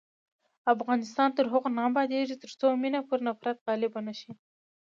افغانستان 0.73 1.29
تر 1.37 1.45
هغو 1.53 1.69
نه 1.77 1.81
ابادیږي، 1.89 2.35
ترڅو 2.43 2.65
مینه 2.81 3.01
پر 3.09 3.19
نفرت 3.27 3.57
غالبه 3.65 3.99
نشي. 4.07 4.31